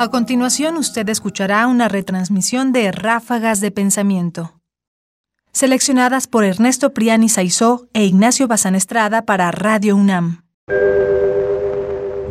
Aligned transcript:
A 0.00 0.08
continuación, 0.08 0.78
usted 0.78 1.06
escuchará 1.10 1.66
una 1.66 1.86
retransmisión 1.86 2.72
de 2.72 2.90
Ráfagas 2.90 3.60
de 3.60 3.70
Pensamiento, 3.70 4.58
seleccionadas 5.52 6.26
por 6.26 6.42
Ernesto 6.42 6.94
Priani 6.94 7.28
Saizó 7.28 7.86
e 7.92 8.06
Ignacio 8.06 8.48
Bazán 8.48 8.74
Estrada 8.74 9.26
para 9.26 9.50
Radio 9.50 9.96
UNAM. 9.96 10.46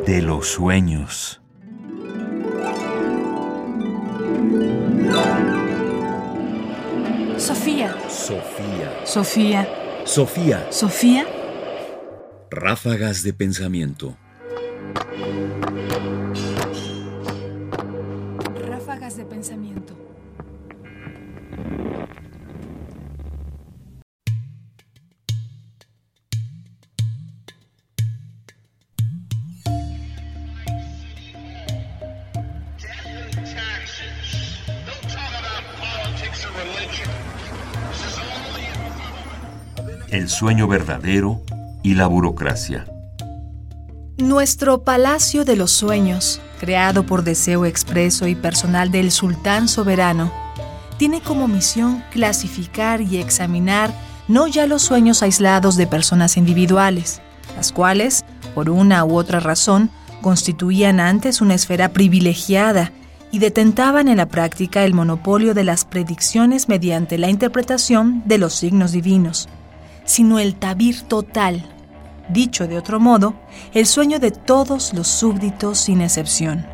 De 0.07 0.23
los 0.23 0.47
sueños. 0.47 1.41
Sofía. 7.37 7.95
Sofía. 8.09 9.05
Sofía. 9.05 9.69
Sofía. 10.05 10.67
Sofía. 10.71 11.27
Ráfagas 12.49 13.21
de 13.21 13.33
pensamiento. 13.33 14.17
De 19.19 19.25
pensamiento. 19.25 19.93
El 40.07 40.29
sueño 40.29 40.69
verdadero 40.69 41.41
y 41.83 41.95
la 41.95 42.07
burocracia. 42.07 42.85
Nuestro 44.17 44.85
Palacio 44.85 45.43
de 45.43 45.57
los 45.57 45.71
Sueños, 45.71 46.39
creado 46.59 47.03
por 47.05 47.23
deseo 47.23 47.65
expreso 47.65 48.27
y 48.27 48.35
personal 48.35 48.91
del 48.91 49.11
sultán 49.11 49.67
soberano, 49.67 50.31
tiene 50.97 51.21
como 51.21 51.47
misión 51.47 52.03
clasificar 52.11 53.01
y 53.01 53.17
examinar 53.17 53.91
no 54.27 54.45
ya 54.47 54.67
los 54.67 54.83
sueños 54.83 55.23
aislados 55.23 55.75
de 55.75 55.87
personas 55.87 56.37
individuales, 56.37 57.21
las 57.55 57.71
cuales, 57.71 58.23
por 58.53 58.69
una 58.69 59.03
u 59.05 59.15
otra 59.15 59.39
razón, 59.39 59.89
constituían 60.21 60.99
antes 60.99 61.41
una 61.41 61.55
esfera 61.55 61.89
privilegiada 61.89 62.91
y 63.31 63.39
detentaban 63.39 64.07
en 64.07 64.17
la 64.17 64.27
práctica 64.27 64.83
el 64.83 64.93
monopolio 64.93 65.53
de 65.53 65.63
las 65.63 65.85
predicciones 65.85 66.67
mediante 66.67 67.17
la 67.17 67.29
interpretación 67.29 68.21
de 68.25 68.37
los 68.37 68.53
signos 68.53 68.91
divinos, 68.91 69.49
sino 70.05 70.39
el 70.39 70.55
tabir 70.55 71.01
total, 71.03 71.63
dicho 72.29 72.67
de 72.67 72.77
otro 72.77 72.99
modo, 72.99 73.33
el 73.73 73.85
sueño 73.85 74.19
de 74.19 74.31
todos 74.31 74.93
los 74.93 75.07
súbditos 75.07 75.79
sin 75.79 76.01
excepción. 76.01 76.65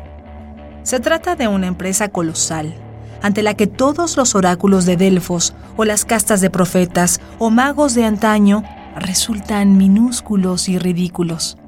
Se 0.82 1.00
trata 1.00 1.34
de 1.34 1.48
una 1.48 1.66
empresa 1.66 2.08
colosal, 2.08 2.74
ante 3.22 3.42
la 3.42 3.54
que 3.54 3.66
todos 3.66 4.16
los 4.16 4.34
oráculos 4.34 4.86
de 4.86 4.96
Delfos 4.96 5.54
o 5.76 5.84
las 5.84 6.04
castas 6.04 6.40
de 6.40 6.50
profetas 6.50 7.20
o 7.38 7.50
magos 7.50 7.94
de 7.94 8.04
antaño 8.04 8.62
resultan 8.96 9.76
minúsculos 9.76 10.68
y 10.68 10.78
ridículos. 10.78 11.58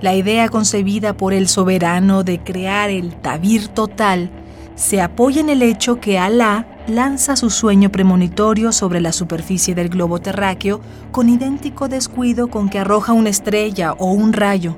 La 0.00 0.14
idea 0.14 0.48
concebida 0.48 1.16
por 1.16 1.32
el 1.32 1.46
soberano 1.46 2.24
de 2.24 2.40
crear 2.42 2.90
el 2.90 3.14
tabir 3.14 3.68
total 3.68 4.30
se 4.74 5.00
apoya 5.00 5.40
en 5.40 5.48
el 5.48 5.62
hecho 5.62 6.00
que 6.00 6.18
Alá 6.18 6.66
lanza 6.86 7.36
su 7.36 7.50
sueño 7.50 7.90
premonitorio 7.90 8.72
sobre 8.72 9.00
la 9.00 9.12
superficie 9.12 9.74
del 9.74 9.88
globo 9.88 10.20
terráqueo 10.20 10.80
con 11.10 11.28
idéntico 11.28 11.88
descuido 11.88 12.48
con 12.48 12.68
que 12.68 12.78
arroja 12.78 13.12
una 13.12 13.30
estrella 13.30 13.92
o 13.92 14.12
un 14.12 14.32
rayo. 14.32 14.76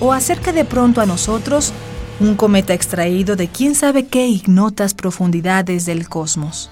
O 0.00 0.12
acerca 0.12 0.52
de 0.52 0.64
pronto 0.64 1.00
a 1.00 1.06
nosotros 1.06 1.72
un 2.20 2.34
cometa 2.34 2.74
extraído 2.74 3.36
de 3.36 3.48
quién 3.48 3.74
sabe 3.74 4.06
qué 4.06 4.26
ignotas 4.26 4.94
profundidades 4.94 5.86
del 5.86 6.08
cosmos. 6.08 6.70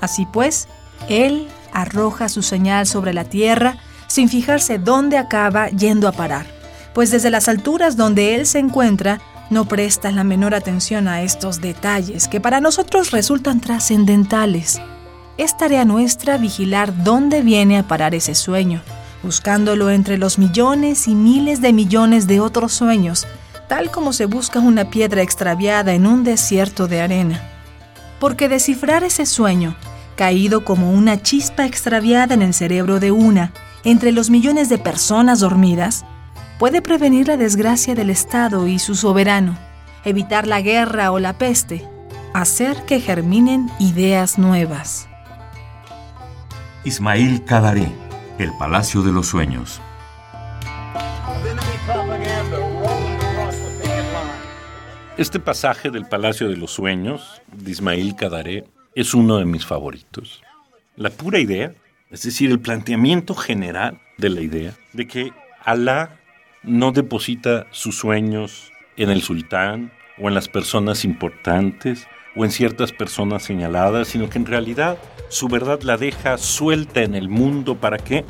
Así 0.00 0.26
pues, 0.32 0.68
él 1.08 1.48
arroja 1.72 2.28
su 2.28 2.42
señal 2.42 2.86
sobre 2.86 3.12
la 3.12 3.24
Tierra 3.24 3.78
sin 4.06 4.28
fijarse 4.28 4.78
dónde 4.78 5.18
acaba 5.18 5.68
yendo 5.68 6.08
a 6.08 6.12
parar, 6.12 6.46
pues 6.94 7.10
desde 7.10 7.30
las 7.30 7.48
alturas 7.48 7.96
donde 7.96 8.34
él 8.34 8.46
se 8.46 8.58
encuentra 8.58 9.20
no 9.50 9.66
presta 9.66 10.10
la 10.10 10.24
menor 10.24 10.54
atención 10.54 11.08
a 11.08 11.22
estos 11.22 11.60
detalles 11.60 12.28
que 12.28 12.40
para 12.40 12.60
nosotros 12.60 13.10
resultan 13.10 13.60
trascendentales. 13.60 14.80
Es 15.38 15.56
tarea 15.56 15.84
nuestra 15.84 16.38
vigilar 16.38 17.04
dónde 17.04 17.42
viene 17.42 17.78
a 17.78 17.86
parar 17.86 18.14
ese 18.14 18.34
sueño, 18.34 18.82
buscándolo 19.22 19.90
entre 19.90 20.18
los 20.18 20.38
millones 20.38 21.08
y 21.08 21.14
miles 21.14 21.60
de 21.60 21.72
millones 21.72 22.26
de 22.26 22.40
otros 22.40 22.72
sueños, 22.72 23.26
tal 23.68 23.90
como 23.90 24.12
se 24.12 24.26
busca 24.26 24.60
una 24.60 24.90
piedra 24.90 25.22
extraviada 25.22 25.94
en 25.94 26.06
un 26.06 26.24
desierto 26.24 26.88
de 26.88 27.00
arena. 27.00 27.42
Porque 28.18 28.48
descifrar 28.48 29.04
ese 29.04 29.26
sueño, 29.26 29.76
caído 30.16 30.64
como 30.64 30.90
una 30.90 31.22
chispa 31.22 31.66
extraviada 31.66 32.34
en 32.34 32.42
el 32.42 32.54
cerebro 32.54 32.98
de 32.98 33.12
una, 33.12 33.52
entre 33.84 34.10
los 34.10 34.30
millones 34.30 34.68
de 34.68 34.78
personas 34.78 35.40
dormidas, 35.40 36.04
puede 36.58 36.80
prevenir 36.80 37.28
la 37.28 37.36
desgracia 37.36 37.94
del 37.94 38.10
Estado 38.10 38.66
y 38.66 38.78
su 38.78 38.94
soberano, 38.94 39.58
evitar 40.04 40.46
la 40.46 40.62
guerra 40.62 41.12
o 41.12 41.18
la 41.18 41.36
peste, 41.36 41.86
hacer 42.32 42.76
que 42.86 43.00
germinen 43.00 43.70
ideas 43.78 44.38
nuevas. 44.38 45.08
Ismail 46.84 47.44
Cadaré, 47.44 47.88
El 48.38 48.52
Palacio 48.58 49.02
de 49.02 49.12
los 49.12 49.26
Sueños. 49.26 49.80
Este 55.18 55.40
pasaje 55.40 55.90
del 55.90 56.06
Palacio 56.06 56.48
de 56.48 56.56
los 56.56 56.70
Sueños 56.70 57.42
de 57.52 57.70
Ismail 57.70 58.16
Cadaré 58.16 58.64
es 58.94 59.14
uno 59.14 59.38
de 59.38 59.44
mis 59.44 59.66
favoritos. 59.66 60.42
La 60.94 61.10
pura 61.10 61.38
idea, 61.38 61.72
es 62.10 62.22
decir, 62.22 62.50
el 62.50 62.60
planteamiento 62.60 63.34
general 63.34 64.00
de 64.16 64.30
la 64.30 64.40
idea 64.40 64.72
de 64.92 65.06
que 65.06 65.32
Alá 65.64 66.20
no 66.66 66.92
deposita 66.92 67.66
sus 67.70 67.96
sueños 67.96 68.72
en 68.96 69.10
el 69.10 69.22
sultán 69.22 69.92
o 70.18 70.28
en 70.28 70.34
las 70.34 70.48
personas 70.48 71.04
importantes 71.04 72.06
o 72.34 72.44
en 72.44 72.50
ciertas 72.50 72.92
personas 72.92 73.44
señaladas, 73.44 74.08
sino 74.08 74.28
que 74.28 74.38
en 74.38 74.46
realidad 74.46 74.98
su 75.28 75.48
verdad 75.48 75.80
la 75.82 75.96
deja 75.96 76.36
suelta 76.38 77.02
en 77.02 77.14
el 77.14 77.28
mundo 77.28 77.76
para 77.76 77.98
que 77.98 78.24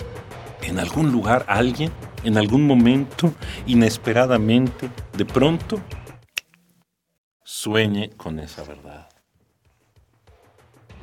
en 0.63 0.79
algún 0.79 1.11
lugar 1.11 1.45
alguien, 1.49 1.91
en 2.25 2.37
algún 2.39 2.67
momento, 2.67 3.33
inesperadamente, 3.67 4.91
de 5.17 5.25
pronto, 5.25 5.81
sueñe 7.43 8.11
con 8.11 8.39
esa 8.39 8.65
verdad. 8.65 9.09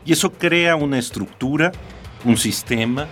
Y 0.06 0.14
eso 0.14 0.34
crea 0.34 0.76
una 0.76 1.00
estructura, 1.00 1.72
un 2.26 2.38
sistema, 2.38 3.08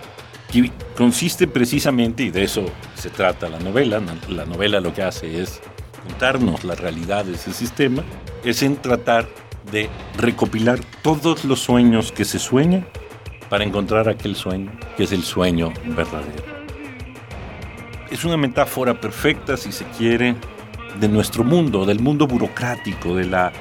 que 0.52 0.70
consiste 0.96 1.48
precisamente, 1.48 2.24
y 2.24 2.30
de 2.30 2.44
eso 2.44 2.66
se 2.94 3.10
trata 3.10 3.48
la 3.48 3.58
novela, 3.58 4.00
la 4.28 4.44
novela 4.44 4.80
lo 4.80 4.92
que 4.92 5.02
hace 5.02 5.40
es 5.40 5.60
contarnos 6.06 6.62
la 6.62 6.74
realidad 6.74 7.24
de 7.24 7.34
ese 7.34 7.52
sistema, 7.52 8.04
es 8.44 8.62
en 8.62 8.76
tratar 8.76 9.28
de 9.70 9.88
recopilar 10.18 10.80
todos 11.02 11.44
los 11.44 11.60
sueños 11.60 12.12
que 12.12 12.24
se 12.24 12.38
sueñan 12.38 12.86
para 13.48 13.64
encontrar 13.64 14.08
aquel 14.08 14.36
sueño 14.36 14.72
que 14.96 15.04
es 15.04 15.12
el 15.12 15.22
sueño 15.22 15.72
verdadero. 15.96 16.44
Es 18.10 18.24
una 18.24 18.36
metáfora 18.36 19.00
perfecta, 19.00 19.56
si 19.56 19.72
se 19.72 19.84
quiere, 19.96 20.36
de 21.00 21.08
nuestro 21.08 21.44
mundo, 21.44 21.86
del 21.86 22.00
mundo 22.00 22.26
burocrático, 22.26 23.16
de 23.16 23.24
la 23.24 23.52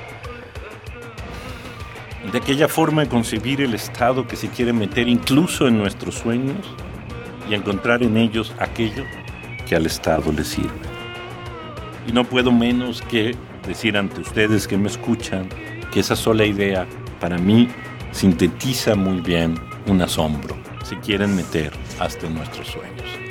de 2.32 2.38
aquella 2.38 2.68
forma 2.68 3.02
de 3.02 3.10
concebir 3.10 3.62
el 3.62 3.74
Estado 3.74 4.28
que 4.28 4.36
se 4.36 4.50
quiere 4.50 4.74
meter 4.74 5.08
incluso 5.08 5.68
en 5.68 5.78
nuestros 5.78 6.16
sueños 6.16 6.76
y 7.50 7.56
encontrar 7.56 8.04
en 8.04 8.16
ellos 8.18 8.54
aquello 8.60 9.04
que 9.68 9.76
al 9.76 9.86
Estado 9.86 10.32
le 10.32 10.44
sirve. 10.44 10.70
Y 12.08 12.12
no 12.12 12.24
puedo 12.24 12.52
menos 12.52 13.02
que 13.02 13.36
decir 13.68 13.98
ante 13.98 14.22
ustedes 14.22 14.68
que 14.68 14.78
me 14.78 14.88
escuchan 14.88 15.50
que 15.92 16.00
esa 16.00 16.16
sola 16.16 16.46
idea 16.46 16.86
para 17.20 17.38
mí 17.38 17.68
sintetiza 18.12 18.96
muy 18.96 19.22
bien 19.22 19.56
un 19.88 20.02
asombro. 20.02 20.56
Se 20.84 20.98
quieren 21.00 21.36
meter 21.36 21.72
hasta 22.00 22.28
en 22.28 22.36
nuestros 22.36 22.68
sueños. 22.68 23.22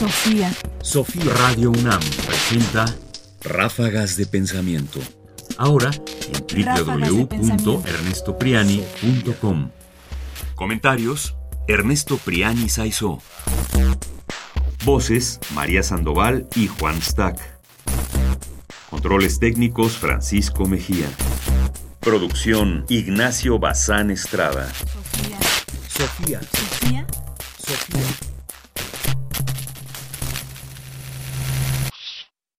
Sofía. 0.00 0.48
Sofía 0.80 1.30
Radio 1.34 1.70
UNAM 1.72 2.00
presenta 2.26 2.86
Ráfagas 3.42 4.16
de 4.16 4.24
Pensamiento. 4.24 4.98
Ahora 5.58 5.90
en 5.92 7.28
www.ernestopriani.com. 7.28 9.70
Comentarios: 10.54 11.36
Ernesto 11.68 12.16
Priani 12.16 12.70
Saizó. 12.70 13.20
Voces: 14.86 15.38
María 15.54 15.82
Sandoval 15.82 16.48
y 16.56 16.68
Juan 16.68 17.02
Stack. 17.02 17.38
Controles 18.88 19.38
técnicos: 19.38 19.98
Francisco 19.98 20.64
Mejía. 20.64 21.10
Producción: 22.00 22.86
Ignacio 22.88 23.58
Bazán 23.58 24.10
Estrada. 24.10 24.66
Sofía. 25.88 25.90
Sofía. 25.90 26.40
Sofía. 27.58 28.29